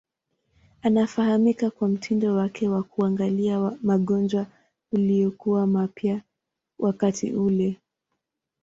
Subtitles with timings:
[0.81, 4.47] Anafahamika kwa mtindo wake wa kuangalia magonjwa
[4.91, 6.21] uliokuwa mpya
[6.79, 7.79] wakati ule.